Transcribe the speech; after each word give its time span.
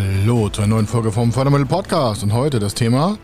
Hallo 0.00 0.48
zur 0.48 0.68
neuen 0.68 0.86
Folge 0.86 1.10
vom 1.10 1.32
Fördermittel 1.32 1.66
Podcast 1.66 2.22
und 2.22 2.32
heute 2.32 2.60
das 2.60 2.74
Thema 2.74 3.18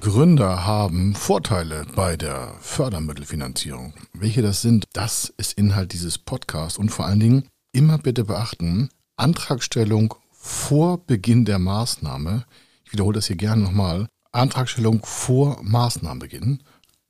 Gründer 0.00 0.66
haben 0.66 1.14
Vorteile 1.14 1.86
bei 1.94 2.16
der 2.16 2.52
Fördermittelfinanzierung. 2.58 3.94
Welche 4.12 4.42
das 4.42 4.60
sind, 4.60 4.86
das 4.92 5.32
ist 5.36 5.52
Inhalt 5.52 5.92
dieses 5.92 6.18
Podcasts 6.18 6.80
und 6.80 6.88
vor 6.88 7.06
allen 7.06 7.20
Dingen 7.20 7.48
immer 7.70 7.98
bitte 7.98 8.24
beachten, 8.24 8.88
Antragstellung 9.14 10.16
vor 10.32 10.98
Beginn 10.98 11.44
der 11.44 11.60
Maßnahme. 11.60 12.44
Ich 12.84 12.92
wiederhole 12.92 13.14
das 13.14 13.28
hier 13.28 13.36
gerne 13.36 13.62
nochmal. 13.62 14.08
Antragstellung 14.32 15.00
vor 15.04 15.60
Maßnahmenbeginn. 15.62 16.60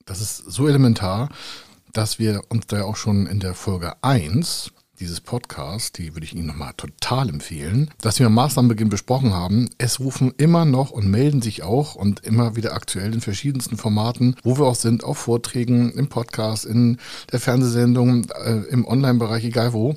Das 0.04 0.20
ist 0.20 0.36
so 0.36 0.68
elementar, 0.68 1.30
dass 1.94 2.18
wir 2.18 2.42
uns 2.50 2.66
da 2.66 2.82
auch 2.84 2.96
schon 2.96 3.26
in 3.28 3.40
der 3.40 3.54
Folge 3.54 3.94
1 4.02 4.73
dieses 5.00 5.20
Podcasts, 5.20 5.92
die 5.92 6.14
würde 6.14 6.24
ich 6.24 6.34
Ihnen 6.34 6.46
nochmal 6.46 6.72
total 6.76 7.28
empfehlen, 7.28 7.90
dass 8.00 8.18
wir 8.18 8.26
am 8.26 8.34
Maßnahmenbeginn 8.34 8.88
besprochen 8.88 9.32
haben. 9.32 9.70
Es 9.78 10.00
rufen 10.00 10.32
immer 10.36 10.64
noch 10.64 10.90
und 10.90 11.10
melden 11.10 11.42
sich 11.42 11.62
auch 11.62 11.94
und 11.94 12.20
immer 12.24 12.56
wieder 12.56 12.74
aktuell 12.74 13.12
in 13.12 13.20
verschiedensten 13.20 13.76
Formaten, 13.76 14.36
wo 14.42 14.58
wir 14.58 14.66
auch 14.66 14.74
sind, 14.74 15.04
auf 15.04 15.18
Vorträgen, 15.18 15.92
im 15.92 16.08
Podcast, 16.08 16.64
in 16.64 16.98
der 17.32 17.40
Fernsehsendung, 17.40 18.26
äh, 18.44 18.62
im 18.70 18.86
Online-Bereich, 18.86 19.44
egal 19.44 19.72
wo, 19.72 19.96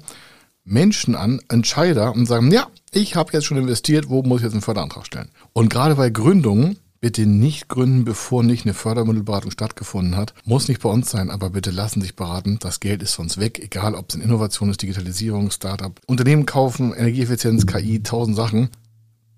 Menschen 0.64 1.16
an, 1.16 1.40
Entscheider 1.48 2.14
und 2.14 2.26
sagen, 2.26 2.52
ja, 2.52 2.68
ich 2.92 3.16
habe 3.16 3.32
jetzt 3.34 3.46
schon 3.46 3.58
investiert, 3.58 4.10
wo 4.10 4.24
muss 4.24 4.40
ich 4.40 4.46
jetzt 4.46 4.54
einen 4.54 4.62
Förderantrag 4.62 5.06
stellen? 5.06 5.30
Und 5.54 5.70
gerade 5.70 5.96
bei 5.96 6.10
Gründungen 6.10 6.78
Bitte 7.00 7.28
nicht 7.28 7.68
gründen, 7.68 8.06
bevor 8.06 8.44
nicht 8.44 8.66
eine 8.66 8.74
Fördermittelberatung 8.74 9.52
stattgefunden 9.52 10.16
hat. 10.16 10.34
Muss 10.46 10.68
nicht 10.68 10.82
bei 10.82 10.90
uns 10.90 11.12
sein, 11.12 11.30
aber 11.30 11.52
bitte 11.52 11.70
lassen 11.70 12.02
sich 12.02 12.16
beraten. 12.16 12.58
Das 12.60 12.80
Geld 12.80 13.04
ist 13.04 13.14
sonst 13.14 13.40
weg, 13.40 13.60
egal 13.60 13.94
ob 13.94 14.10
es 14.10 14.16
in 14.16 14.22
Innovation 14.22 14.70
ist, 14.72 14.82
Digitalisierung, 14.82 15.52
Startup, 15.52 15.94
Unternehmen 16.08 16.48
kaufen, 16.48 16.94
Energieeffizienz, 16.94 17.68
KI, 17.68 18.02
tausend 18.02 18.36
Sachen. 18.36 18.70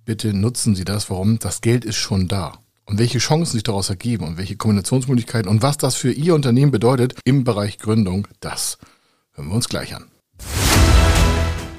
Bitte 0.05 0.33
nutzen 0.33 0.75
Sie 0.75 0.85
das. 0.85 1.09
Warum? 1.09 1.37
Das 1.39 1.61
Geld 1.61 1.83
ist 1.83 1.97
schon 1.97 2.27
da. 2.27 2.59
Und 2.85 2.97
welche 2.97 3.19
Chancen 3.19 3.53
sich 3.53 3.63
daraus 3.63 3.89
ergeben 3.89 4.25
und 4.25 4.37
welche 4.37 4.55
Kombinationsmöglichkeiten 4.55 5.49
und 5.49 5.61
was 5.61 5.77
das 5.77 5.95
für 5.95 6.11
Ihr 6.11 6.33
Unternehmen 6.33 6.71
bedeutet 6.71 7.13
im 7.25 7.43
Bereich 7.43 7.77
Gründung, 7.77 8.27
das 8.39 8.79
hören 9.33 9.49
wir 9.49 9.55
uns 9.55 9.69
gleich 9.69 9.95
an. 9.95 10.05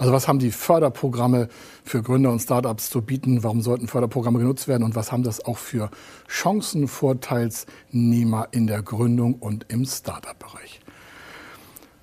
Also 0.00 0.14
was 0.14 0.28
haben 0.28 0.38
die 0.38 0.50
Förderprogramme 0.50 1.48
für 1.84 2.02
Gründer 2.02 2.32
und 2.32 2.40
Startups 2.40 2.88
zu 2.88 3.02
bieten? 3.02 3.44
Warum 3.44 3.60
sollten 3.60 3.86
Förderprogramme 3.86 4.38
genutzt 4.38 4.66
werden? 4.66 4.82
Und 4.82 4.94
was 4.94 5.12
haben 5.12 5.22
das 5.22 5.44
auch 5.44 5.58
für 5.58 5.90
Chancen, 6.26 6.88
Vorteilsnehmer 6.88 8.48
in 8.50 8.66
der 8.66 8.80
Gründung 8.80 9.34
und 9.34 9.66
im 9.68 9.84
Startup-Bereich? 9.84 10.80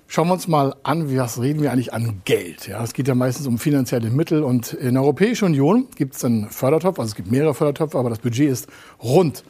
Schauen 0.06 0.28
wir 0.28 0.34
uns 0.34 0.46
mal 0.46 0.76
an, 0.84 1.12
was 1.12 1.40
reden 1.40 1.60
wir 1.60 1.72
eigentlich 1.72 1.92
an 1.92 2.22
Geld? 2.24 2.68
Ja, 2.68 2.84
es 2.84 2.92
geht 2.92 3.08
ja 3.08 3.16
meistens 3.16 3.48
um 3.48 3.58
finanzielle 3.58 4.10
Mittel 4.10 4.44
und 4.44 4.74
in 4.74 4.94
der 4.94 5.02
Europäischen 5.02 5.46
Union 5.46 5.88
gibt 5.96 6.14
es 6.14 6.24
einen 6.24 6.48
Fördertopf, 6.50 7.00
also 7.00 7.08
es 7.08 7.16
gibt 7.16 7.32
mehrere 7.32 7.52
Fördertöpfe, 7.52 7.98
aber 7.98 8.10
das 8.10 8.20
Budget 8.20 8.48
ist 8.48 8.68
rund 9.02 9.42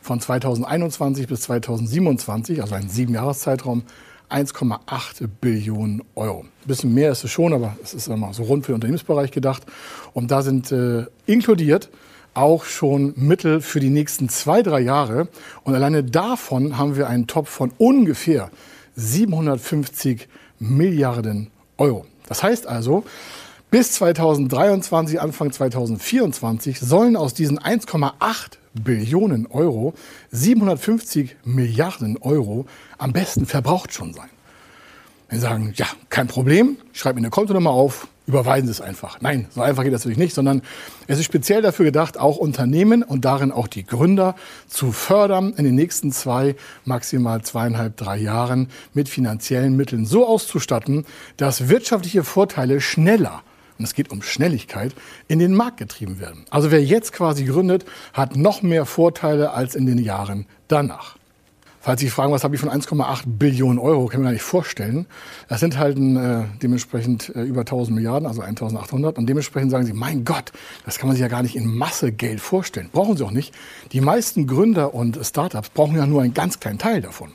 von 0.00 0.18
2021 0.18 1.26
bis 1.28 1.42
2027, 1.42 2.62
also 2.62 2.74
ein 2.74 2.88
Siebenjahreszeitraum, 2.88 3.82
1,8 4.32 5.28
Billionen 5.40 6.02
Euro. 6.14 6.40
Ein 6.40 6.68
bisschen 6.68 6.94
mehr 6.94 7.12
ist 7.12 7.24
es 7.24 7.30
schon, 7.30 7.52
aber 7.52 7.76
es 7.82 7.94
ist 7.94 8.08
immer 8.08 8.32
so 8.32 8.44
rund 8.44 8.64
für 8.64 8.72
den 8.72 8.76
Unternehmensbereich 8.76 9.30
gedacht. 9.30 9.64
Und 10.14 10.30
da 10.30 10.42
sind 10.42 10.72
äh, 10.72 11.06
inkludiert 11.26 11.90
auch 12.34 12.64
schon 12.64 13.12
Mittel 13.16 13.60
für 13.60 13.80
die 13.80 13.90
nächsten 13.90 14.28
zwei, 14.28 14.62
drei 14.62 14.80
Jahre. 14.80 15.28
Und 15.64 15.74
alleine 15.74 16.02
davon 16.02 16.78
haben 16.78 16.96
wir 16.96 17.08
einen 17.08 17.26
Topf 17.26 17.50
von 17.50 17.72
ungefähr 17.78 18.50
750 18.96 20.28
Milliarden 20.58 21.50
Euro. 21.76 22.06
Das 22.28 22.42
heißt 22.42 22.66
also, 22.66 23.04
bis 23.70 23.92
2023, 23.92 25.20
Anfang 25.20 25.50
2024 25.52 26.78
sollen 26.78 27.16
aus 27.16 27.34
diesen 27.34 27.58
1,8 27.58 28.12
Billionen 28.74 29.46
Euro 29.46 29.94
750 30.30 31.36
Milliarden 31.44 32.16
Euro 32.18 32.66
am 32.98 33.12
besten 33.12 33.46
verbraucht 33.46 33.92
schon 33.92 34.12
sein. 34.12 34.30
Sie 35.30 35.38
sagen, 35.38 35.72
ja, 35.76 35.86
kein 36.10 36.26
Problem, 36.26 36.76
ich 36.92 37.00
schreibe 37.00 37.14
mir 37.14 37.26
eine 37.26 37.30
Kontonummer 37.30 37.70
auf, 37.70 38.06
überweisen 38.26 38.66
Sie 38.66 38.72
es 38.72 38.80
einfach. 38.82 39.20
Nein, 39.22 39.46
so 39.50 39.62
einfach 39.62 39.82
geht 39.82 39.92
das 39.92 40.02
natürlich 40.02 40.18
nicht, 40.18 40.34
sondern 40.34 40.60
es 41.06 41.18
ist 41.18 41.24
speziell 41.24 41.62
dafür 41.62 41.86
gedacht, 41.86 42.18
auch 42.18 42.36
Unternehmen 42.36 43.02
und 43.02 43.24
darin 43.24 43.50
auch 43.50 43.66
die 43.66 43.84
Gründer 43.84 44.34
zu 44.68 44.92
fördern, 44.92 45.54
in 45.56 45.64
den 45.64 45.74
nächsten 45.74 46.12
zwei, 46.12 46.54
maximal 46.84 47.40
zweieinhalb, 47.40 47.96
drei 47.96 48.18
Jahren 48.18 48.68
mit 48.92 49.08
finanziellen 49.08 49.74
Mitteln 49.74 50.04
so 50.04 50.26
auszustatten, 50.26 51.06
dass 51.38 51.68
wirtschaftliche 51.70 52.24
Vorteile 52.24 52.82
schneller 52.82 53.42
und 53.82 53.86
es 53.86 53.94
geht 53.94 54.12
um 54.12 54.22
Schnelligkeit, 54.22 54.94
in 55.26 55.40
den 55.40 55.54
Markt 55.54 55.78
getrieben 55.78 56.20
werden. 56.20 56.44
Also 56.50 56.70
wer 56.70 56.82
jetzt 56.82 57.12
quasi 57.12 57.44
gründet, 57.44 57.84
hat 58.12 58.36
noch 58.36 58.62
mehr 58.62 58.86
Vorteile 58.86 59.50
als 59.50 59.74
in 59.74 59.86
den 59.86 59.98
Jahren 59.98 60.46
danach. 60.68 61.16
Falls 61.80 62.00
Sie 62.00 62.10
fragen, 62.10 62.32
was 62.32 62.44
habe 62.44 62.54
ich 62.54 62.60
von 62.60 62.70
1,8 62.70 63.22
Billionen 63.26 63.80
Euro, 63.80 64.06
kann 64.06 64.12
ich 64.12 64.18
mir 64.18 64.26
gar 64.26 64.32
nicht 64.34 64.42
vorstellen. 64.42 65.06
Das 65.48 65.58
sind 65.58 65.78
halt 65.78 65.98
äh, 65.98 66.44
dementsprechend 66.62 67.34
äh, 67.34 67.42
über 67.42 67.62
1000 67.62 67.96
Milliarden, 67.96 68.28
also 68.28 68.40
1800. 68.40 69.18
Und 69.18 69.26
dementsprechend 69.26 69.72
sagen 69.72 69.84
Sie, 69.84 69.92
mein 69.92 70.24
Gott, 70.24 70.52
das 70.84 70.98
kann 70.98 71.08
man 71.08 71.16
sich 71.16 71.22
ja 71.22 71.26
gar 71.26 71.42
nicht 71.42 71.56
in 71.56 71.66
Masse 71.66 72.12
Geld 72.12 72.40
vorstellen. 72.40 72.88
Brauchen 72.92 73.16
Sie 73.16 73.24
auch 73.24 73.32
nicht. 73.32 73.52
Die 73.90 74.00
meisten 74.00 74.46
Gründer 74.46 74.94
und 74.94 75.18
Startups 75.26 75.70
brauchen 75.70 75.96
ja 75.96 76.06
nur 76.06 76.22
einen 76.22 76.34
ganz 76.34 76.60
kleinen 76.60 76.78
Teil 76.78 77.00
davon. 77.00 77.32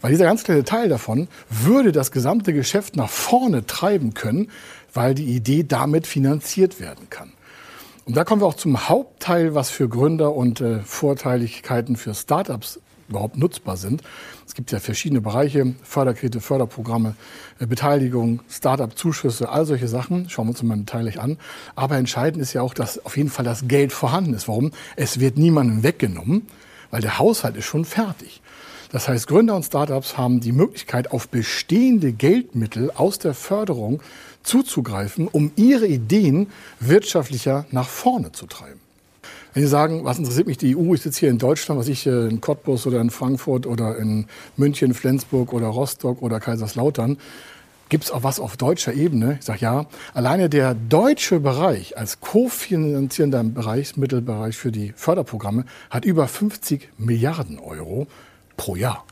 Weil 0.00 0.10
dieser 0.10 0.24
ganz 0.24 0.42
kleine 0.42 0.64
Teil 0.64 0.88
davon 0.88 1.28
würde 1.48 1.90
das 1.90 2.10
gesamte 2.10 2.52
Geschäft 2.52 2.96
nach 2.96 3.08
vorne 3.08 3.64
treiben 3.64 4.12
können, 4.12 4.50
weil 4.94 5.14
die 5.14 5.34
Idee 5.34 5.64
damit 5.64 6.06
finanziert 6.06 6.80
werden 6.80 7.10
kann. 7.10 7.32
Und 8.06 8.16
da 8.16 8.24
kommen 8.24 8.42
wir 8.42 8.46
auch 8.46 8.54
zum 8.54 8.88
Hauptteil, 8.88 9.54
was 9.54 9.70
für 9.70 9.88
Gründer 9.88 10.34
und 10.34 10.60
äh, 10.60 10.80
Vorteiligkeiten 10.80 11.96
für 11.96 12.14
Startups 12.14 12.80
überhaupt 13.08 13.36
nutzbar 13.36 13.76
sind. 13.76 14.02
Es 14.46 14.54
gibt 14.54 14.72
ja 14.72 14.78
verschiedene 14.78 15.20
Bereiche, 15.20 15.74
Förderkredite, 15.82 16.40
Förderprogramme, 16.40 17.16
äh, 17.60 17.66
Beteiligung, 17.66 18.40
Startup-Zuschüsse, 18.48 19.48
all 19.48 19.64
solche 19.64 19.88
Sachen. 19.88 20.28
Schauen 20.28 20.46
wir 20.46 20.50
uns 20.50 20.62
mal 20.62 20.82
teilig 20.84 21.20
an. 21.20 21.38
Aber 21.76 21.96
entscheidend 21.96 22.42
ist 22.42 22.52
ja 22.52 22.62
auch, 22.62 22.74
dass 22.74 23.04
auf 23.04 23.16
jeden 23.16 23.30
Fall 23.30 23.44
das 23.44 23.68
Geld 23.68 23.92
vorhanden 23.92 24.34
ist. 24.34 24.48
Warum? 24.48 24.72
Es 24.96 25.18
wird 25.20 25.38
niemandem 25.38 25.82
weggenommen, 25.82 26.46
weil 26.90 27.00
der 27.00 27.18
Haushalt 27.18 27.56
ist 27.56 27.64
schon 27.64 27.84
fertig. 27.84 28.42
Das 28.92 29.08
heißt, 29.08 29.26
Gründer 29.26 29.56
und 29.56 29.64
Startups 29.64 30.16
haben 30.16 30.40
die 30.40 30.52
Möglichkeit, 30.52 31.10
auf 31.10 31.28
bestehende 31.28 32.12
Geldmittel 32.12 32.92
aus 32.94 33.18
der 33.18 33.34
Förderung 33.34 34.00
zuzugreifen, 34.44 35.26
um 35.26 35.50
ihre 35.56 35.86
Ideen 35.86 36.48
wirtschaftlicher 36.78 37.66
nach 37.70 37.88
vorne 37.88 38.32
zu 38.32 38.46
treiben. 38.46 38.80
Wenn 39.54 39.62
Sie 39.62 39.68
sagen, 39.68 40.04
was 40.04 40.18
interessiert 40.18 40.46
mich 40.46 40.58
die 40.58 40.76
EU? 40.76 40.94
Ich 40.94 41.02
sitze 41.02 41.20
hier 41.20 41.30
in 41.30 41.38
Deutschland, 41.38 41.80
was 41.80 41.88
ich 41.88 42.06
äh, 42.06 42.28
in 42.28 42.40
Cottbus 42.40 42.86
oder 42.86 43.00
in 43.00 43.10
Frankfurt 43.10 43.66
oder 43.66 43.96
in 43.98 44.26
München, 44.56 44.94
Flensburg 44.94 45.52
oder 45.52 45.68
Rostock 45.68 46.22
oder 46.22 46.40
Kaiserslautern. 46.40 47.18
Gibt 47.88 48.04
es 48.04 48.10
auch 48.10 48.24
was 48.24 48.40
auf 48.40 48.56
deutscher 48.56 48.94
Ebene? 48.94 49.36
Ich 49.38 49.44
sage 49.44 49.60
ja. 49.60 49.86
Alleine 50.12 50.48
der 50.48 50.74
deutsche 50.74 51.38
Bereich 51.38 51.96
als 51.96 52.20
kofinanzierender 52.20 53.44
Bereich, 53.44 53.96
Mittelbereich 53.96 54.56
für 54.56 54.72
die 54.72 54.92
Förderprogramme 54.96 55.64
hat 55.90 56.04
über 56.04 56.26
50 56.26 56.88
Milliarden 56.98 57.60
Euro 57.60 58.08
pro 58.56 58.74
Jahr. 58.74 59.04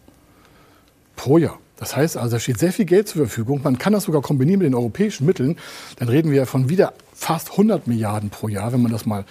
Pro 1.15 1.39
Jahr. 1.39 1.61
Das 1.83 1.97
heißt 1.97 2.17
also, 2.17 2.37
da 2.37 2.39
steht 2.39 2.61
sehr 2.61 2.73
viel 2.73 2.85
Geld 2.85 3.09
zur 3.09 3.27
Verfügung. 3.27 3.61
Man 3.65 3.77
kann 3.77 3.93
das 3.93 4.05
sogar 4.05 4.23
kombinieren 4.23 4.61
mit 4.61 4.67
den 4.67 4.77
europäischen 4.77 5.27
Mitteln. 5.27 5.59
Dann 5.97 6.09
reden 6.09 6.31
wir 6.31 6.47
von 6.47 6.69
wieder 6.69 6.93
fast 7.13 7.51
100 7.51 7.89
Milliarden 7.89 8.31
pro 8.31 8.47
Jahr, 8.47 8.73
wenn 8.73 8.83
man 8.83 8.93
das 8.93 9.05
mal 9.05 9.25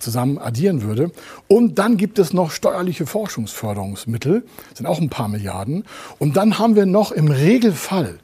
zusammen 0.00 0.36
addieren 0.36 0.82
würde. 0.82 1.12
Und 1.46 1.78
dann 1.78 1.96
gibt 1.96 2.18
es 2.18 2.32
noch 2.32 2.50
steuerliche 2.50 3.06
Forschungsförderungsmittel, 3.06 4.42
sind 4.74 4.86
auch 4.86 5.00
ein 5.00 5.10
paar 5.10 5.28
Milliarden. 5.28 5.84
Und 6.18 6.36
dann 6.36 6.58
haben 6.58 6.74
wir 6.74 6.86
noch 6.86 7.12
im 7.12 7.28
Regelfall 7.28 8.18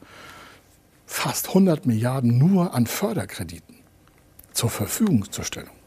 fast 1.05 1.47
100 1.47 1.85
Milliarden 1.85 2.37
nur 2.37 2.73
an 2.73 2.85
Förderkrediten 2.85 3.75
zur 4.51 4.69
Verfügung 4.69 5.31
zur 5.31 5.45
Stellung. 5.45 5.78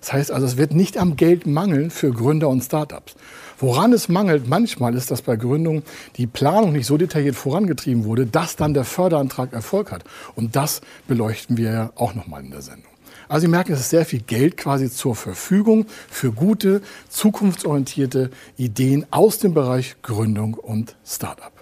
Das 0.00 0.12
heißt 0.12 0.32
also, 0.32 0.46
es 0.46 0.56
wird 0.56 0.74
nicht 0.74 0.96
am 0.96 1.16
Geld 1.16 1.46
mangeln 1.46 1.90
für 1.90 2.10
Gründer 2.10 2.48
und 2.48 2.62
Startups. 2.62 3.14
Woran 3.58 3.92
es 3.92 4.08
mangelt 4.08 4.48
manchmal 4.48 4.94
ist, 4.94 5.10
dass 5.10 5.20
bei 5.20 5.36
Gründung 5.36 5.82
die 6.16 6.26
Planung 6.26 6.72
nicht 6.72 6.86
so 6.86 6.96
detailliert 6.96 7.36
vorangetrieben 7.36 8.04
wurde, 8.04 8.26
dass 8.26 8.56
dann 8.56 8.72
der 8.72 8.84
Förderantrag 8.84 9.52
Erfolg 9.52 9.92
hat. 9.92 10.04
Und 10.34 10.56
das 10.56 10.80
beleuchten 11.06 11.58
wir 11.58 11.70
ja 11.70 11.92
auch 11.96 12.14
nochmal 12.14 12.42
in 12.42 12.50
der 12.50 12.62
Sendung. 12.62 12.90
Also 13.28 13.42
Sie 13.42 13.48
merken, 13.48 13.72
es 13.72 13.80
ist 13.80 13.90
sehr 13.90 14.06
viel 14.06 14.22
Geld 14.22 14.56
quasi 14.56 14.90
zur 14.90 15.14
Verfügung 15.14 15.86
für 16.08 16.32
gute, 16.32 16.82
zukunftsorientierte 17.10 18.30
Ideen 18.56 19.06
aus 19.12 19.38
dem 19.38 19.54
Bereich 19.54 19.96
Gründung 20.02 20.54
und 20.54 20.96
Startup. 21.04 21.59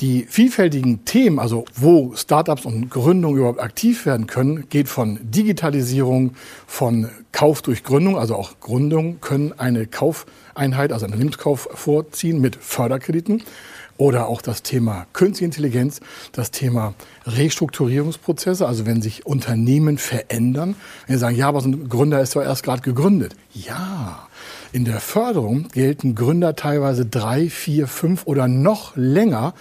Die 0.00 0.26
vielfältigen 0.28 1.06
Themen, 1.06 1.38
also 1.38 1.64
wo 1.74 2.14
Startups 2.14 2.66
und 2.66 2.90
Gründung 2.90 3.38
überhaupt 3.38 3.60
aktiv 3.60 4.04
werden 4.04 4.26
können, 4.26 4.68
geht 4.68 4.88
von 4.88 5.18
Digitalisierung, 5.22 6.34
von 6.66 7.08
Kauf 7.32 7.62
durch 7.62 7.82
Gründung, 7.82 8.18
also 8.18 8.34
auch 8.34 8.60
Gründung 8.60 9.22
können 9.22 9.54
eine 9.56 9.86
Kaufeinheit, 9.86 10.92
also 10.92 11.06
einen 11.06 11.14
Unternehmenskauf 11.14 11.68
vorziehen 11.72 12.42
mit 12.42 12.56
Förderkrediten. 12.56 13.42
Oder 13.98 14.28
auch 14.28 14.42
das 14.42 14.62
Thema 14.62 15.06
Künstliche 15.14 15.46
Intelligenz, 15.46 16.00
das 16.32 16.50
Thema 16.50 16.92
Restrukturierungsprozesse, 17.24 18.66
also 18.66 18.84
wenn 18.84 19.00
sich 19.00 19.24
Unternehmen 19.24 19.96
verändern. 19.96 20.76
Wenn 21.06 21.16
Sie 21.16 21.20
sagen, 21.20 21.36
ja, 21.36 21.48
aber 21.48 21.62
so 21.62 21.70
ein 21.70 21.88
Gründer 21.88 22.20
ist 22.20 22.36
doch 22.36 22.42
erst 22.42 22.62
gerade 22.62 22.82
gegründet. 22.82 23.34
Ja, 23.54 24.28
in 24.72 24.84
der 24.84 25.00
Förderung 25.00 25.68
gelten 25.68 26.14
Gründer 26.14 26.56
teilweise 26.56 27.06
drei, 27.06 27.48
vier, 27.48 27.88
fünf 27.88 28.26
oder 28.26 28.48
noch 28.48 28.94
länger 28.96 29.54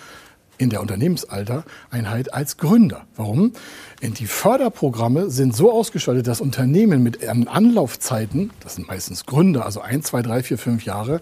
in 0.57 0.69
der 0.69 0.81
Unternehmensaltereinheit 0.81 2.34
als 2.34 2.57
Gründer. 2.57 3.06
Warum? 3.16 3.54
Die 4.02 4.28
Förderprogramme 4.28 5.30
sind 5.30 5.56
so 5.56 5.72
ausgestaltet, 5.72 6.28
dass 6.28 6.42
Unternehmen 6.42 7.04
mit 7.04 7.28
Anlaufzeiten, 7.28 8.52
das 8.62 8.75
sind 8.75 8.88
meistens 8.88 9.25
Gründer, 9.25 9.66
also 9.66 9.81
ein, 9.81 10.04
zwei, 10.04 10.22
drei, 10.22 10.44
vier, 10.44 10.57
fünf 10.57 10.86
Jahre, 10.86 11.22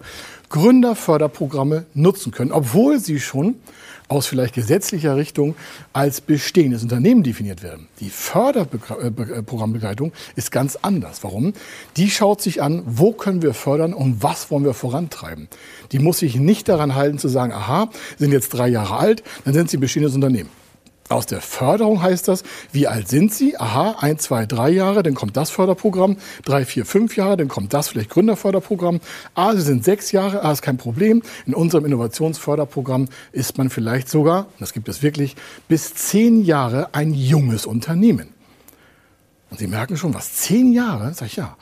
Gründerförderprogramme 0.54 1.84
nutzen 1.94 2.30
können, 2.30 2.52
obwohl 2.52 3.00
sie 3.00 3.18
schon 3.18 3.56
aus 4.06 4.28
vielleicht 4.28 4.54
gesetzlicher 4.54 5.16
Richtung 5.16 5.56
als 5.92 6.20
bestehendes 6.20 6.84
Unternehmen 6.84 7.24
definiert 7.24 7.64
werden. 7.64 7.88
Die 7.98 8.08
Förderprogrammbegleitung 8.08 10.12
ist 10.36 10.52
ganz 10.52 10.78
anders. 10.80 11.24
Warum? 11.24 11.54
Die 11.96 12.08
schaut 12.08 12.40
sich 12.40 12.62
an, 12.62 12.84
wo 12.86 13.10
können 13.10 13.42
wir 13.42 13.52
fördern 13.52 13.92
und 13.92 14.22
was 14.22 14.52
wollen 14.52 14.64
wir 14.64 14.74
vorantreiben. 14.74 15.48
Die 15.90 15.98
muss 15.98 16.20
sich 16.20 16.36
nicht 16.36 16.68
daran 16.68 16.94
halten 16.94 17.18
zu 17.18 17.26
sagen, 17.26 17.52
aha, 17.52 17.90
sind 18.16 18.30
jetzt 18.30 18.50
drei 18.50 18.68
Jahre 18.68 18.96
alt, 18.96 19.24
dann 19.44 19.54
sind 19.54 19.70
sie 19.70 19.76
bestehendes 19.76 20.14
Unternehmen. 20.14 20.50
Aus 21.10 21.26
der 21.26 21.42
Förderung 21.42 22.02
heißt 22.02 22.28
das, 22.28 22.44
wie 22.72 22.88
alt 22.88 23.08
sind 23.08 23.32
Sie? 23.32 23.58
Aha, 23.58 23.96
ein, 24.00 24.18
zwei, 24.18 24.46
drei 24.46 24.70
Jahre, 24.70 25.02
dann 25.02 25.14
kommt 25.14 25.36
das 25.36 25.50
Förderprogramm. 25.50 26.16
Drei, 26.46 26.64
vier, 26.64 26.86
fünf 26.86 27.16
Jahre, 27.16 27.36
dann 27.36 27.48
kommt 27.48 27.74
das 27.74 27.88
vielleicht 27.88 28.08
Gründerförderprogramm. 28.08 29.00
Ah, 29.34 29.54
Sie 29.54 29.60
sind 29.60 29.84
sechs 29.84 30.12
Jahre, 30.12 30.42
ah, 30.42 30.52
ist 30.52 30.62
kein 30.62 30.78
Problem. 30.78 31.22
In 31.44 31.54
unserem 31.54 31.84
Innovationsförderprogramm 31.84 33.08
ist 33.32 33.58
man 33.58 33.68
vielleicht 33.68 34.08
sogar, 34.08 34.46
das 34.58 34.72
gibt 34.72 34.88
es 34.88 35.02
wirklich, 35.02 35.36
bis 35.68 35.94
zehn 35.94 36.42
Jahre 36.42 36.94
ein 36.94 37.12
junges 37.12 37.66
Unternehmen. 37.66 38.28
Und 39.50 39.58
Sie 39.58 39.66
merken 39.66 39.98
schon, 39.98 40.14
was, 40.14 40.32
zehn 40.32 40.72
Jahre? 40.72 41.12
Sag 41.12 41.26
ich 41.26 41.36
ja. 41.36 41.54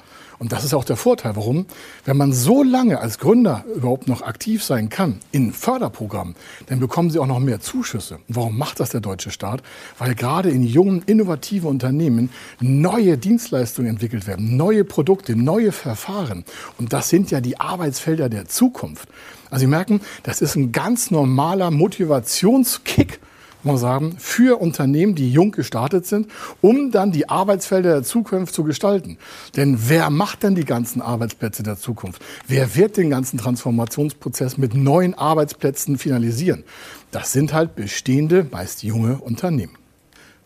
Und 0.42 0.50
das 0.50 0.64
ist 0.64 0.74
auch 0.74 0.82
der 0.82 0.96
Vorteil. 0.96 1.36
Warum? 1.36 1.66
Wenn 2.04 2.16
man 2.16 2.32
so 2.32 2.64
lange 2.64 2.98
als 2.98 3.20
Gründer 3.20 3.64
überhaupt 3.76 4.08
noch 4.08 4.22
aktiv 4.22 4.64
sein 4.64 4.88
kann 4.88 5.20
in 5.30 5.52
Förderprogrammen, 5.52 6.34
dann 6.66 6.80
bekommen 6.80 7.10
sie 7.10 7.20
auch 7.20 7.28
noch 7.28 7.38
mehr 7.38 7.60
Zuschüsse. 7.60 8.18
Warum 8.26 8.58
macht 8.58 8.80
das 8.80 8.90
der 8.90 9.00
deutsche 9.00 9.30
Staat? 9.30 9.62
Weil 10.00 10.16
gerade 10.16 10.50
in 10.50 10.64
jungen, 10.64 11.02
innovativen 11.06 11.68
Unternehmen 11.68 12.30
neue 12.58 13.18
Dienstleistungen 13.18 13.88
entwickelt 13.88 14.26
werden, 14.26 14.56
neue 14.56 14.82
Produkte, 14.82 15.36
neue 15.36 15.70
Verfahren. 15.70 16.44
Und 16.76 16.92
das 16.92 17.08
sind 17.08 17.30
ja 17.30 17.40
die 17.40 17.60
Arbeitsfelder 17.60 18.28
der 18.28 18.48
Zukunft. 18.48 19.08
Also 19.48 19.60
Sie 19.60 19.68
merken, 19.68 20.00
das 20.24 20.42
ist 20.42 20.56
ein 20.56 20.72
ganz 20.72 21.12
normaler 21.12 21.70
Motivationskick 21.70 23.20
muss 23.62 23.72
man 23.72 23.78
sagen, 23.78 24.16
für 24.18 24.60
Unternehmen, 24.60 25.14
die 25.14 25.30
jung 25.30 25.52
gestartet 25.52 26.06
sind, 26.06 26.28
um 26.60 26.90
dann 26.90 27.12
die 27.12 27.28
Arbeitsfelder 27.28 27.92
der 27.92 28.02
Zukunft 28.02 28.54
zu 28.54 28.64
gestalten. 28.64 29.18
Denn 29.56 29.78
wer 29.88 30.10
macht 30.10 30.42
denn 30.42 30.54
die 30.54 30.64
ganzen 30.64 31.00
Arbeitsplätze 31.02 31.62
der 31.62 31.76
Zukunft? 31.76 32.22
Wer 32.48 32.74
wird 32.74 32.96
den 32.96 33.10
ganzen 33.10 33.38
Transformationsprozess 33.38 34.58
mit 34.58 34.74
neuen 34.74 35.14
Arbeitsplätzen 35.14 35.98
finalisieren? 35.98 36.64
Das 37.10 37.32
sind 37.32 37.52
halt 37.52 37.74
bestehende, 37.74 38.46
meist 38.50 38.82
junge 38.82 39.18
Unternehmen. 39.18 39.81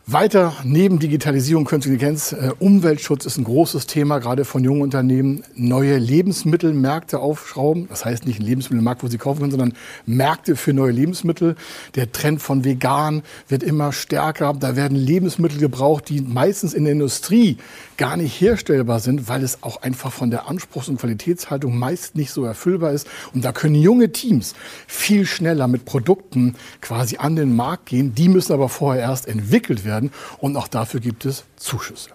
Weiter 0.08 0.52
neben 0.62 1.00
Digitalisierung, 1.00 1.64
Künstliche 1.64 1.94
Intelligenz, 1.94 2.30
äh, 2.30 2.52
Umweltschutz 2.60 3.26
ist 3.26 3.38
ein 3.38 3.44
großes 3.44 3.88
Thema, 3.88 4.20
gerade 4.20 4.44
von 4.44 4.62
jungen 4.62 4.82
Unternehmen. 4.82 5.42
Neue 5.56 5.98
Lebensmittelmärkte 5.98 7.18
aufschrauben. 7.18 7.88
Das 7.88 8.04
heißt 8.04 8.24
nicht 8.24 8.38
ein 8.38 8.46
Lebensmittelmarkt, 8.46 9.02
wo 9.02 9.08
sie 9.08 9.18
kaufen 9.18 9.40
können, 9.40 9.50
sondern 9.50 9.72
Märkte 10.06 10.54
für 10.54 10.72
neue 10.72 10.92
Lebensmittel. 10.92 11.56
Der 11.96 12.12
Trend 12.12 12.40
von 12.40 12.62
vegan 12.62 13.24
wird 13.48 13.64
immer 13.64 13.92
stärker. 13.92 14.54
Da 14.54 14.76
werden 14.76 14.96
Lebensmittel 14.96 15.58
gebraucht, 15.58 16.08
die 16.08 16.20
meistens 16.20 16.72
in 16.72 16.84
der 16.84 16.92
Industrie 16.92 17.56
gar 17.96 18.16
nicht 18.16 18.40
herstellbar 18.40 19.00
sind, 19.00 19.26
weil 19.26 19.42
es 19.42 19.64
auch 19.64 19.82
einfach 19.82 20.12
von 20.12 20.30
der 20.30 20.46
Anspruchs- 20.46 20.88
und 20.88 21.00
Qualitätshaltung 21.00 21.76
meist 21.76 22.14
nicht 22.14 22.30
so 22.30 22.44
erfüllbar 22.44 22.92
ist. 22.92 23.08
Und 23.34 23.44
da 23.44 23.50
können 23.50 23.74
junge 23.74 24.12
Teams 24.12 24.54
viel 24.86 25.26
schneller 25.26 25.66
mit 25.66 25.84
Produkten 25.84 26.54
quasi 26.80 27.16
an 27.16 27.34
den 27.34 27.56
Markt 27.56 27.86
gehen. 27.86 28.14
Die 28.14 28.28
müssen 28.28 28.52
aber 28.52 28.68
vorher 28.68 29.02
erst 29.02 29.26
entwickelt 29.26 29.84
werden 29.84 29.95
werden. 29.96 30.12
Und 30.38 30.56
auch 30.56 30.68
dafür 30.68 31.00
gibt 31.00 31.24
es 31.24 31.44
Zuschüsse. 31.56 32.10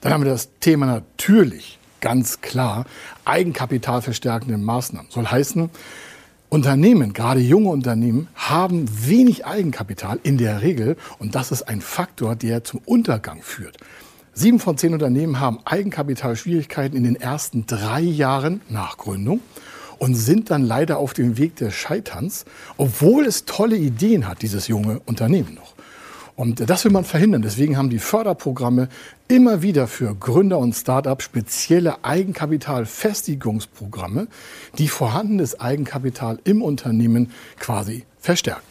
Dann 0.00 0.12
haben 0.12 0.24
wir 0.24 0.30
das 0.30 0.48
Thema 0.60 0.86
natürlich 0.86 1.78
ganz 2.00 2.40
klar 2.40 2.84
Eigenkapitalverstärkende 3.24 4.58
Maßnahmen. 4.58 5.10
Soll 5.10 5.26
heißen, 5.26 5.70
Unternehmen, 6.48 7.12
gerade 7.12 7.40
junge 7.40 7.70
Unternehmen, 7.70 8.28
haben 8.34 8.86
wenig 9.06 9.44
Eigenkapital 9.44 10.20
in 10.22 10.38
der 10.38 10.62
Regel 10.62 10.96
und 11.18 11.34
das 11.34 11.50
ist 11.50 11.62
ein 11.62 11.80
Faktor, 11.80 12.36
der 12.36 12.62
zum 12.62 12.80
Untergang 12.84 13.42
führt. 13.42 13.78
Sieben 14.32 14.60
von 14.60 14.78
zehn 14.78 14.92
Unternehmen 14.92 15.40
haben 15.40 15.58
Eigenkapitalschwierigkeiten 15.64 16.96
in 16.96 17.04
den 17.04 17.16
ersten 17.16 17.66
drei 17.66 18.00
Jahren 18.00 18.60
nach 18.68 18.98
Gründung 18.98 19.40
und 19.98 20.14
sind 20.14 20.50
dann 20.50 20.62
leider 20.62 20.98
auf 20.98 21.14
dem 21.14 21.38
Weg 21.38 21.56
des 21.56 21.74
Scheiterns, 21.74 22.44
obwohl 22.76 23.24
es 23.24 23.46
tolle 23.46 23.76
Ideen 23.76 24.28
hat, 24.28 24.42
dieses 24.42 24.68
junge 24.68 25.00
Unternehmen 25.06 25.54
noch. 25.54 25.65
Und 26.36 26.68
das 26.68 26.84
will 26.84 26.92
man 26.92 27.04
verhindern. 27.04 27.42
Deswegen 27.42 27.78
haben 27.78 27.88
die 27.88 27.98
Förderprogramme 27.98 28.90
immer 29.26 29.62
wieder 29.62 29.86
für 29.86 30.14
Gründer 30.14 30.58
und 30.58 30.74
Start-up 30.74 31.22
spezielle 31.22 32.04
Eigenkapitalfestigungsprogramme, 32.04 34.28
die 34.76 34.88
vorhandenes 34.88 35.58
Eigenkapital 35.58 36.38
im 36.44 36.60
Unternehmen 36.60 37.30
quasi 37.58 38.04
verstärken. 38.20 38.66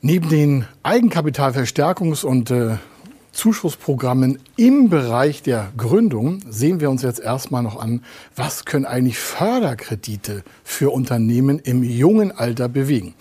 Neben 0.00 0.28
den 0.28 0.66
Eigenkapitalverstärkungs- 0.84 2.24
und 2.24 2.52
äh, 2.52 2.76
Zuschussprogrammen 3.32 4.38
im 4.56 4.88
Bereich 4.88 5.42
der 5.42 5.72
Gründung 5.76 6.38
sehen 6.48 6.78
wir 6.80 6.88
uns 6.88 7.02
jetzt 7.02 7.18
erstmal 7.20 7.64
noch 7.64 7.80
an, 7.80 8.04
was 8.36 8.64
können 8.64 8.86
eigentlich 8.86 9.18
Förderkredite 9.18 10.44
für 10.62 10.90
Unternehmen 10.90 11.58
im 11.58 11.82
jungen 11.82 12.30
Alter 12.30 12.68
bewegen. 12.68 13.14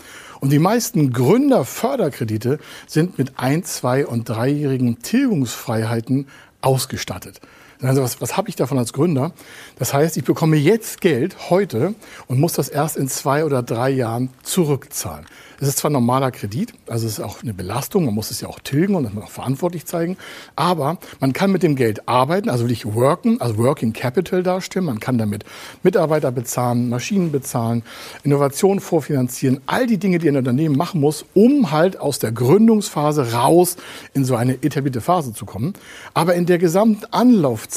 Und 0.46 0.52
die 0.52 0.60
meisten 0.60 1.12
Gründerförderkredite 1.12 2.60
sind 2.86 3.18
mit 3.18 3.40
ein, 3.40 3.64
zwei 3.64 4.06
und 4.06 4.30
dreijährigen 4.30 5.00
Tilgungsfreiheiten 5.00 6.28
ausgestattet. 6.62 7.42
Also 7.82 8.02
was, 8.02 8.22
was 8.22 8.38
habe 8.38 8.50
ich 8.50 8.56
davon 8.56 8.78
als 8.78 8.94
Gründer? 8.94 9.32
Das 9.78 9.94
heißt, 9.94 10.18
ich 10.18 10.24
bekomme 10.24 10.56
jetzt 10.58 11.02
Geld 11.02 11.50
heute 11.50 11.94
und 12.28 12.40
muss 12.40 12.54
das 12.54 12.70
erst 12.70 12.98
in 12.98 13.08
zwei 13.08 13.46
oder 13.46 13.64
drei 13.64 13.90
Jahren 13.90 14.30
zurückzahlen. 14.44 15.26
Es 15.60 15.70
ist 15.70 15.78
zwar 15.78 15.92
normaler 15.92 16.32
Kredit, 16.32 16.74
also 16.88 17.08
es 17.08 17.14
ist 17.14 17.24
auch 17.24 17.42
eine 17.42 17.54
Belastung, 17.54 18.06
man 18.06 18.14
muss 18.14 18.30
es 18.30 18.42
ja 18.42 18.50
auch 18.50 18.60
tilgen 18.60 18.96
und 18.96 19.06
das 19.06 19.14
muss 19.14 19.24
auch 19.24 19.32
verantwortlich 19.32 19.86
zeigen, 19.86 20.18
aber 20.58 20.98
man 21.22 21.32
kann 21.32 21.50
mit 21.50 21.64
dem 21.64 21.78
Geld 21.78 22.10
arbeiten, 22.10 22.50
also 22.50 22.66
wirklich 22.66 22.94
worken, 22.94 23.40
also 23.40 23.58
Working 23.58 23.94
Capital 23.94 24.44
darstellen, 24.44 24.86
man 24.86 25.00
kann 25.00 25.18
damit 25.18 25.46
Mitarbeiter 25.82 26.34
bezahlen, 26.34 26.90
Maschinen 26.90 27.32
bezahlen, 27.32 27.84
Innovationen 28.24 28.82
vorfinanzieren, 28.82 29.62
all 29.66 29.88
die 29.88 29.98
Dinge, 29.98 30.20
die 30.20 30.28
ein 30.28 30.36
Unternehmen 30.36 30.76
machen 30.76 31.00
muss, 31.00 31.24
um 31.34 31.72
halt 31.72 32.02
aus 32.02 32.20
der 32.20 32.34
Gründungsphase 32.34 33.32
raus 33.32 33.78
in 34.14 34.26
so 34.26 34.36
eine 34.36 34.62
etablierte 34.62 35.00
Phase 35.00 35.34
zu 35.34 35.46
kommen. 35.46 35.74
Aber 36.14 36.36
in 36.36 36.46
der 36.46 36.58
gesamten 36.58 37.06
Anlaufzeit 37.12 37.75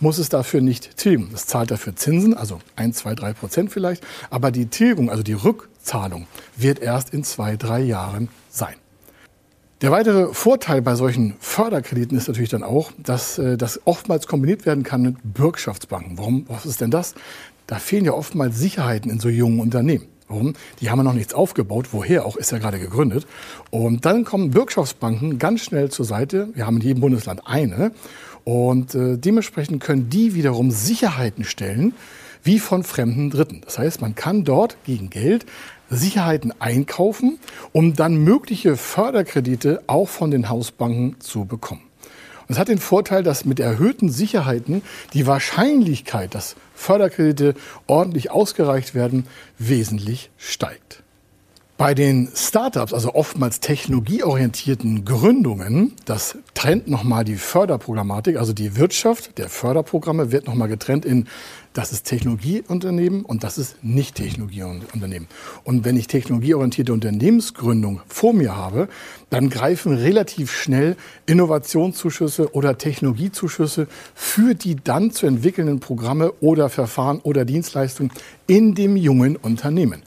muss 0.00 0.18
es 0.18 0.28
dafür 0.28 0.60
nicht 0.60 0.96
tilgen. 0.96 1.30
Es 1.34 1.46
zahlt 1.46 1.70
dafür 1.70 1.96
Zinsen, 1.96 2.34
also 2.34 2.60
ein, 2.76 2.92
zwei, 2.92 3.14
drei 3.14 3.32
Prozent 3.32 3.72
vielleicht, 3.72 4.04
aber 4.30 4.50
die 4.50 4.66
Tilgung, 4.66 5.10
also 5.10 5.22
die 5.22 5.32
Rück 5.32 5.68
Zahlung 5.82 6.26
wird 6.56 6.80
erst 6.80 7.12
in 7.12 7.24
zwei, 7.24 7.56
drei 7.56 7.80
Jahren 7.80 8.28
sein. 8.48 8.74
Der 9.82 9.90
weitere 9.90 10.32
Vorteil 10.32 10.80
bei 10.80 10.94
solchen 10.94 11.34
Förderkrediten 11.40 12.16
ist 12.16 12.28
natürlich 12.28 12.50
dann 12.50 12.62
auch, 12.62 12.92
dass 12.98 13.38
äh, 13.38 13.56
das 13.56 13.80
oftmals 13.84 14.28
kombiniert 14.28 14.64
werden 14.64 14.84
kann 14.84 15.02
mit 15.02 15.16
Bürgschaftsbanken. 15.24 16.18
Warum? 16.18 16.44
Was 16.48 16.66
ist 16.66 16.80
denn 16.80 16.92
das? 16.92 17.14
Da 17.66 17.80
fehlen 17.80 18.04
ja 18.04 18.12
oftmals 18.12 18.56
Sicherheiten 18.56 19.10
in 19.10 19.18
so 19.18 19.28
jungen 19.28 19.58
Unternehmen. 19.58 20.06
Warum? 20.28 20.54
Die 20.80 20.88
haben 20.88 20.98
ja 20.98 21.02
noch 21.02 21.14
nichts 21.14 21.34
aufgebaut. 21.34 21.88
Woher 21.90 22.26
auch? 22.26 22.36
Ist 22.36 22.52
ja 22.52 22.58
gerade 22.58 22.78
gegründet. 22.78 23.26
Und 23.70 24.04
dann 24.04 24.24
kommen 24.24 24.50
Bürgschaftsbanken 24.50 25.38
ganz 25.38 25.62
schnell 25.62 25.90
zur 25.90 26.06
Seite. 26.06 26.48
Wir 26.54 26.64
haben 26.64 26.76
in 26.76 26.82
jedem 26.82 27.00
Bundesland 27.00 27.42
eine. 27.44 27.90
Und 28.44 28.94
äh, 28.94 29.16
dementsprechend 29.18 29.82
können 29.82 30.10
die 30.10 30.34
wiederum 30.34 30.70
Sicherheiten 30.70 31.44
stellen, 31.44 31.94
wie 32.42 32.58
von 32.58 32.82
fremden 32.82 33.30
Dritten. 33.30 33.60
Das 33.64 33.78
heißt, 33.78 34.00
man 34.00 34.14
kann 34.14 34.44
dort 34.44 34.76
gegen 34.84 35.10
Geld 35.10 35.46
Sicherheiten 35.90 36.52
einkaufen, 36.58 37.38
um 37.72 37.94
dann 37.94 38.16
mögliche 38.16 38.76
Förderkredite 38.76 39.82
auch 39.86 40.08
von 40.08 40.30
den 40.30 40.48
Hausbanken 40.48 41.16
zu 41.20 41.44
bekommen. 41.44 41.82
Und 42.48 42.54
es 42.54 42.58
hat 42.58 42.68
den 42.68 42.78
Vorteil, 42.78 43.22
dass 43.22 43.44
mit 43.44 43.60
erhöhten 43.60 44.10
Sicherheiten 44.10 44.82
die 45.12 45.26
Wahrscheinlichkeit, 45.26 46.34
dass 46.34 46.56
Förderkredite 46.74 47.54
ordentlich 47.86 48.30
ausgereicht 48.30 48.94
werden, 48.94 49.26
wesentlich 49.58 50.30
steigt. 50.36 51.01
Bei 51.82 51.94
den 51.94 52.28
Startups, 52.32 52.94
also 52.94 53.12
oftmals 53.16 53.58
technologieorientierten 53.58 55.04
Gründungen, 55.04 55.94
das 56.04 56.38
trennt 56.54 56.86
nochmal 56.86 57.24
die 57.24 57.34
Förderprogrammatik, 57.34 58.36
also 58.36 58.52
die 58.52 58.76
Wirtschaft 58.76 59.36
der 59.36 59.48
Förderprogramme 59.48 60.30
wird 60.30 60.46
nochmal 60.46 60.68
getrennt 60.68 61.04
in 61.04 61.26
das 61.72 61.90
ist 61.90 62.04
Technologieunternehmen 62.04 63.24
und 63.24 63.44
das 63.44 63.58
ist 63.58 63.82
nicht 63.82 64.14
Technologieunternehmen. 64.14 65.26
Und 65.64 65.84
wenn 65.84 65.96
ich 65.96 66.06
technologieorientierte 66.06 66.92
Unternehmensgründung 66.92 68.02
vor 68.06 68.32
mir 68.32 68.54
habe, 68.54 68.88
dann 69.30 69.48
greifen 69.48 69.94
relativ 69.94 70.52
schnell 70.52 70.96
Innovationszuschüsse 71.26 72.54
oder 72.54 72.78
Technologiezuschüsse 72.78 73.88
für 74.14 74.54
die 74.54 74.76
dann 74.76 75.10
zu 75.10 75.26
entwickelnden 75.26 75.80
Programme 75.80 76.32
oder 76.40 76.68
Verfahren 76.68 77.20
oder 77.20 77.44
Dienstleistungen 77.44 78.12
in 78.46 78.74
dem 78.74 78.96
jungen 78.96 79.36
Unternehmen. 79.36 80.02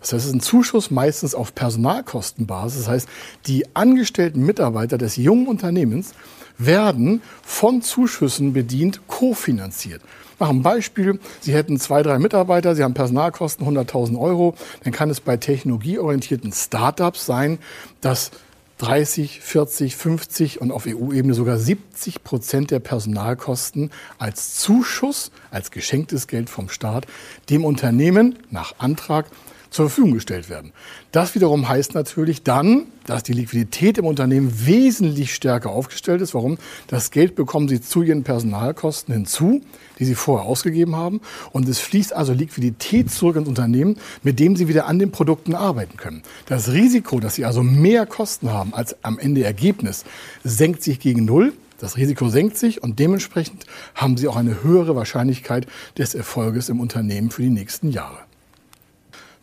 Das 0.00 0.12
heißt, 0.12 0.24
es 0.24 0.26
ist 0.26 0.34
ein 0.34 0.40
Zuschuss 0.40 0.90
meistens 0.90 1.34
auf 1.34 1.54
Personalkostenbasis. 1.54 2.80
Das 2.80 2.88
heißt, 2.88 3.08
die 3.46 3.64
angestellten 3.74 4.44
Mitarbeiter 4.44 4.98
des 4.98 5.16
jungen 5.16 5.46
Unternehmens 5.46 6.14
werden 6.58 7.22
von 7.42 7.82
Zuschüssen 7.82 8.52
bedient, 8.52 9.00
kofinanziert. 9.06 10.02
Mache 10.38 10.50
ein 10.50 10.62
Beispiel. 10.62 11.20
Sie 11.40 11.52
hätten 11.52 11.78
zwei, 11.78 12.02
drei 12.02 12.18
Mitarbeiter, 12.18 12.74
Sie 12.74 12.82
haben 12.82 12.94
Personalkosten 12.94 13.66
100.000 13.66 14.18
Euro. 14.18 14.54
Dann 14.84 14.92
kann 14.92 15.10
es 15.10 15.20
bei 15.20 15.36
technologieorientierten 15.36 16.52
Startups 16.52 17.26
sein, 17.26 17.58
dass 18.00 18.30
30, 18.78 19.40
40, 19.40 19.94
50 19.96 20.60
und 20.62 20.72
auf 20.72 20.86
EU-Ebene 20.86 21.34
sogar 21.34 21.58
70 21.58 22.24
Prozent 22.24 22.70
der 22.70 22.80
Personalkosten 22.80 23.90
als 24.16 24.54
Zuschuss, 24.56 25.30
als 25.50 25.70
geschenktes 25.70 26.26
Geld 26.26 26.48
vom 26.48 26.70
Staat 26.70 27.06
dem 27.50 27.66
Unternehmen 27.66 28.38
nach 28.50 28.74
Antrag 28.78 29.26
zur 29.70 29.88
Verfügung 29.88 30.14
gestellt 30.14 30.50
werden. 30.50 30.72
Das 31.12 31.34
wiederum 31.34 31.68
heißt 31.68 31.94
natürlich 31.94 32.42
dann, 32.42 32.86
dass 33.06 33.22
die 33.22 33.32
Liquidität 33.32 33.98
im 33.98 34.04
Unternehmen 34.04 34.66
wesentlich 34.66 35.34
stärker 35.34 35.70
aufgestellt 35.70 36.20
ist. 36.20 36.34
Warum? 36.34 36.58
Das 36.88 37.10
Geld 37.10 37.34
bekommen 37.34 37.68
Sie 37.68 37.80
zu 37.80 38.02
Ihren 38.02 38.24
Personalkosten 38.24 39.14
hinzu, 39.14 39.62
die 39.98 40.04
Sie 40.04 40.14
vorher 40.14 40.46
ausgegeben 40.46 40.96
haben. 40.96 41.20
Und 41.52 41.68
es 41.68 41.78
fließt 41.78 42.12
also 42.12 42.32
Liquidität 42.32 43.10
zurück 43.10 43.36
ins 43.36 43.48
Unternehmen, 43.48 43.96
mit 44.22 44.38
dem 44.38 44.56
Sie 44.56 44.68
wieder 44.68 44.86
an 44.86 44.98
den 44.98 45.12
Produkten 45.12 45.54
arbeiten 45.54 45.96
können. 45.96 46.22
Das 46.46 46.72
Risiko, 46.72 47.20
dass 47.20 47.34
Sie 47.36 47.44
also 47.44 47.62
mehr 47.62 48.06
Kosten 48.06 48.52
haben 48.52 48.74
als 48.74 48.96
am 49.02 49.18
Ende 49.18 49.44
Ergebnis, 49.44 50.04
senkt 50.44 50.82
sich 50.82 51.00
gegen 51.00 51.24
Null. 51.24 51.52
Das 51.78 51.96
Risiko 51.96 52.28
senkt 52.28 52.58
sich 52.58 52.82
und 52.82 52.98
dementsprechend 52.98 53.64
haben 53.94 54.16
Sie 54.16 54.28
auch 54.28 54.36
eine 54.36 54.62
höhere 54.62 54.96
Wahrscheinlichkeit 54.96 55.66
des 55.96 56.14
Erfolges 56.14 56.68
im 56.68 56.78
Unternehmen 56.78 57.30
für 57.30 57.42
die 57.42 57.50
nächsten 57.50 57.90
Jahre. 57.90 58.18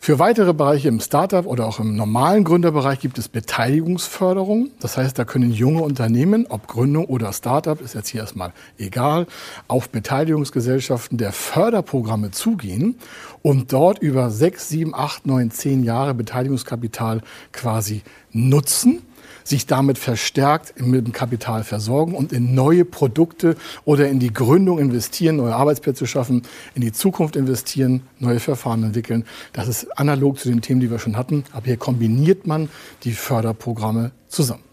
Für 0.00 0.18
weitere 0.20 0.54
Bereiche 0.54 0.88
im 0.88 1.00
Startup 1.00 1.44
oder 1.44 1.66
auch 1.66 1.80
im 1.80 1.96
normalen 1.96 2.44
Gründerbereich 2.44 3.00
gibt 3.00 3.18
es 3.18 3.28
Beteiligungsförderung. 3.28 4.70
Das 4.80 4.96
heißt, 4.96 5.18
da 5.18 5.24
können 5.24 5.50
junge 5.50 5.82
Unternehmen, 5.82 6.46
ob 6.48 6.66
Gründung 6.66 7.06
oder 7.06 7.32
Startup, 7.32 7.78
ist 7.80 7.94
jetzt 7.94 8.08
hier 8.08 8.22
erstmal 8.22 8.52
egal, 8.78 9.26
auf 9.66 9.90
Beteiligungsgesellschaften 9.90 11.18
der 11.18 11.32
Förderprogramme 11.32 12.30
zugehen 12.30 12.96
und 13.42 13.72
dort 13.72 13.98
über 13.98 14.30
sechs, 14.30 14.68
sieben, 14.68 14.94
acht, 14.94 15.26
neun, 15.26 15.50
zehn 15.50 15.82
Jahre 15.82 16.14
Beteiligungskapital 16.14 17.20
quasi 17.52 18.02
nutzen 18.32 19.02
sich 19.44 19.66
damit 19.66 19.98
verstärkt 19.98 20.80
mit 20.80 21.06
dem 21.06 21.12
Kapital 21.12 21.64
versorgen 21.64 22.14
und 22.14 22.32
in 22.32 22.54
neue 22.54 22.84
Produkte 22.84 23.56
oder 23.84 24.08
in 24.08 24.18
die 24.18 24.32
Gründung 24.32 24.78
investieren, 24.78 25.36
neue 25.36 25.54
Arbeitsplätze 25.54 26.06
schaffen, 26.06 26.42
in 26.74 26.82
die 26.82 26.92
Zukunft 26.92 27.36
investieren, 27.36 28.02
neue 28.18 28.40
Verfahren 28.40 28.84
entwickeln. 28.84 29.24
Das 29.52 29.68
ist 29.68 29.98
analog 29.98 30.38
zu 30.38 30.48
den 30.48 30.60
Themen, 30.60 30.80
die 30.80 30.90
wir 30.90 30.98
schon 30.98 31.16
hatten. 31.16 31.44
Aber 31.52 31.66
hier 31.66 31.76
kombiniert 31.76 32.46
man 32.46 32.68
die 33.04 33.12
Förderprogramme 33.12 34.12
zusammen. 34.28 34.67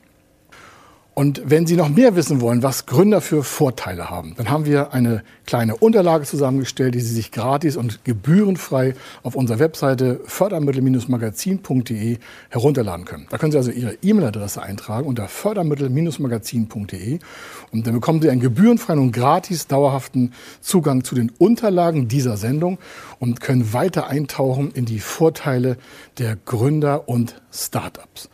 Und 1.17 1.41
wenn 1.45 1.65
Sie 1.65 1.77
noch 1.77 1.87
mehr 1.87 2.17
wissen 2.17 2.41
wollen, 2.41 2.61
was 2.61 2.87
Gründer 2.87 3.21
für 3.21 3.41
Vorteile 3.41 4.09
haben, 4.09 4.33
dann 4.35 4.49
haben 4.49 4.65
wir 4.65 4.91
eine 4.91 5.23
kleine 5.45 5.77
Unterlage 5.77 6.25
zusammengestellt, 6.25 6.93
die 6.93 6.99
Sie 6.99 7.13
sich 7.13 7.31
gratis 7.31 7.77
und 7.77 8.03
gebührenfrei 8.03 8.95
auf 9.23 9.35
unserer 9.35 9.59
Webseite 9.59 10.19
fördermittel-magazin.de 10.25 12.17
herunterladen 12.49 13.05
können. 13.05 13.27
Da 13.29 13.37
können 13.37 13.53
Sie 13.53 13.57
also 13.57 13.71
Ihre 13.71 13.97
E-Mail-Adresse 14.01 14.61
eintragen 14.61 15.07
unter 15.07 15.29
fördermittel-magazin.de 15.29 17.19
und 17.71 17.87
dann 17.87 17.93
bekommen 17.93 18.21
Sie 18.21 18.29
einen 18.29 18.41
gebührenfreien 18.41 18.99
und 18.99 19.13
gratis 19.13 19.67
dauerhaften 19.67 20.33
Zugang 20.59 21.05
zu 21.05 21.15
den 21.15 21.31
Unterlagen 21.37 22.09
dieser 22.09 22.35
Sendung 22.35 22.77
und 23.19 23.39
können 23.39 23.71
weiter 23.71 24.07
eintauchen 24.07 24.71
in 24.71 24.83
die 24.83 24.99
Vorteile 24.99 25.77
der 26.17 26.35
Gründer 26.35 27.07
und 27.07 27.41
Startups. 27.53 28.29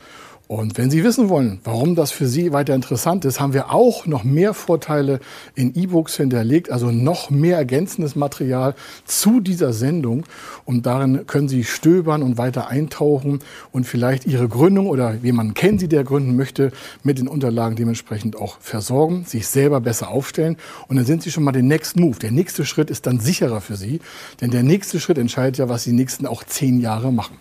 Und 0.51 0.77
wenn 0.77 0.91
Sie 0.91 1.05
wissen 1.05 1.29
wollen, 1.29 1.61
warum 1.63 1.95
das 1.95 2.11
für 2.11 2.27
Sie 2.27 2.51
weiter 2.51 2.75
interessant 2.75 3.23
ist, 3.23 3.39
haben 3.39 3.53
wir 3.53 3.73
auch 3.73 4.05
noch 4.05 4.25
mehr 4.25 4.53
Vorteile 4.53 5.21
in 5.55 5.73
E-Books 5.73 6.17
hinterlegt, 6.17 6.69
also 6.69 6.91
noch 6.91 7.29
mehr 7.29 7.55
ergänzendes 7.55 8.17
Material 8.17 8.75
zu 9.05 9.39
dieser 9.39 9.71
Sendung. 9.71 10.25
Und 10.65 10.85
darin 10.85 11.25
können 11.25 11.47
Sie 11.47 11.63
stöbern 11.63 12.21
und 12.21 12.37
weiter 12.37 12.67
eintauchen 12.67 13.39
und 13.71 13.85
vielleicht 13.85 14.27
Ihre 14.27 14.49
Gründung 14.49 14.87
oder 14.87 15.13
jemanden 15.23 15.53
kennen 15.53 15.79
Sie, 15.79 15.87
der 15.87 16.03
gründen 16.03 16.35
möchte, 16.35 16.73
mit 17.01 17.17
den 17.17 17.29
Unterlagen 17.29 17.77
dementsprechend 17.77 18.35
auch 18.35 18.57
versorgen, 18.59 19.23
sich 19.23 19.47
selber 19.47 19.79
besser 19.79 20.09
aufstellen. 20.09 20.57
Und 20.89 20.97
dann 20.97 21.05
sind 21.05 21.23
Sie 21.23 21.31
schon 21.31 21.45
mal 21.45 21.53
den 21.53 21.67
Next 21.67 21.97
Move. 21.97 22.19
Der 22.19 22.31
nächste 22.31 22.65
Schritt 22.65 22.89
ist 22.89 23.07
dann 23.07 23.21
sicherer 23.21 23.61
für 23.61 23.77
Sie, 23.77 24.01
denn 24.41 24.51
der 24.51 24.63
nächste 24.63 24.99
Schritt 24.99 25.17
entscheidet 25.17 25.59
ja, 25.59 25.69
was 25.69 25.85
Sie 25.85 25.91
die 25.91 25.95
nächsten 25.95 26.27
auch 26.27 26.43
zehn 26.43 26.81
Jahre 26.81 27.13
machen. 27.13 27.37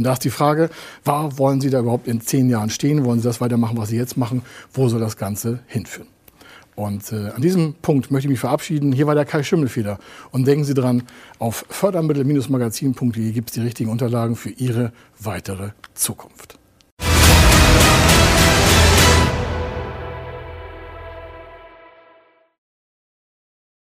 Und 0.00 0.04
da 0.04 0.14
ist 0.14 0.24
die 0.24 0.30
Frage, 0.30 0.70
wo 1.04 1.36
wollen 1.36 1.60
Sie 1.60 1.68
da 1.68 1.80
überhaupt 1.80 2.08
in 2.08 2.22
zehn 2.22 2.48
Jahren 2.48 2.70
stehen? 2.70 3.04
Wollen 3.04 3.18
Sie 3.18 3.28
das 3.28 3.42
weitermachen, 3.42 3.76
was 3.76 3.90
Sie 3.90 3.98
jetzt 3.98 4.16
machen? 4.16 4.40
Wo 4.72 4.88
soll 4.88 4.98
das 4.98 5.18
Ganze 5.18 5.60
hinführen? 5.66 6.08
Und 6.74 7.12
äh, 7.12 7.28
an 7.28 7.42
diesem 7.42 7.74
Punkt 7.74 8.10
möchte 8.10 8.26
ich 8.26 8.30
mich 8.30 8.40
verabschieden. 8.40 8.92
Hier 8.92 9.06
war 9.06 9.14
der 9.14 9.26
Kai 9.26 9.42
Schimmelfeder. 9.42 9.98
Und 10.30 10.46
denken 10.46 10.64
Sie 10.64 10.72
dran, 10.72 11.02
auf 11.38 11.66
fördermittel-magazin.de 11.68 13.32
gibt 13.32 13.50
es 13.50 13.54
die 13.56 13.60
richtigen 13.60 13.90
Unterlagen 13.90 14.36
für 14.36 14.48
Ihre 14.48 14.92
weitere 15.18 15.72
Zukunft. 15.92 16.59